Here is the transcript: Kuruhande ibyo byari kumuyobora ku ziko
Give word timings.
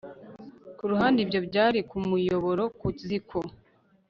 Kuruhande 0.77 1.19
ibyo 1.25 1.39
byari 1.47 1.79
kumuyobora 1.89 2.63
ku 2.79 2.87
ziko 3.01 3.39